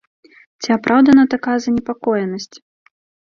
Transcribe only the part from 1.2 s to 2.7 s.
такая занепакоенасць?